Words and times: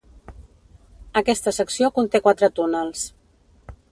Aquesta 1.21 1.53
secció 1.59 1.91
conté 1.99 2.23
quatre 2.29 2.51
túnels. 2.61 3.07